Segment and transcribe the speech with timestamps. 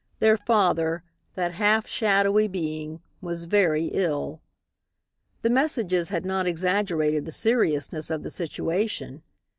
[0.17, 1.03] Their father
[1.35, 4.41] that half shadowy being was very ill.
[5.43, 9.21] The messages had not exaggerated the seriousness of the situation.